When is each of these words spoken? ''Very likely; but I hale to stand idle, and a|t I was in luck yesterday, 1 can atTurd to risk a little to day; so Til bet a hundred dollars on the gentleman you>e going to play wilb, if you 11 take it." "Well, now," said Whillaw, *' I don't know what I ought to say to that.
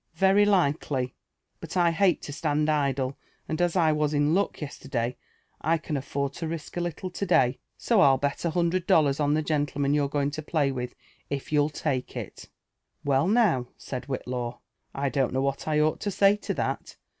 ''Very 0.17 0.47
likely; 0.47 1.13
but 1.59 1.77
I 1.77 1.91
hale 1.91 2.15
to 2.21 2.33
stand 2.33 2.71
idle, 2.71 3.19
and 3.47 3.61
a|t 3.61 3.77
I 3.77 3.91
was 3.91 4.15
in 4.15 4.33
luck 4.33 4.59
yesterday, 4.59 5.15
1 5.63 5.77
can 5.77 5.95
atTurd 5.95 6.33
to 6.37 6.47
risk 6.47 6.75
a 6.75 6.81
little 6.81 7.11
to 7.11 7.23
day; 7.27 7.59
so 7.77 7.97
Til 7.97 8.17
bet 8.17 8.43
a 8.43 8.49
hundred 8.49 8.87
dollars 8.87 9.19
on 9.19 9.35
the 9.35 9.43
gentleman 9.43 9.93
you>e 9.93 10.07
going 10.09 10.31
to 10.31 10.41
play 10.41 10.71
wilb, 10.71 10.93
if 11.29 11.51
you 11.51 11.59
11 11.59 11.75
take 11.75 12.15
it." 12.17 12.49
"Well, 13.05 13.27
now," 13.27 13.67
said 13.77 14.07
Whillaw, 14.07 14.57
*' 14.79 14.93
I 15.05 15.09
don't 15.09 15.33
know 15.33 15.41
what 15.43 15.67
I 15.67 15.79
ought 15.79 15.99
to 15.99 16.09
say 16.09 16.35
to 16.35 16.53
that. 16.55 16.95